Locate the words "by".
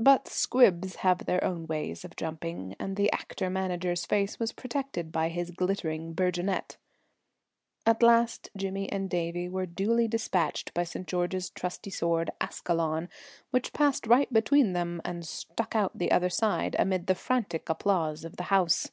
5.12-5.28, 10.74-10.82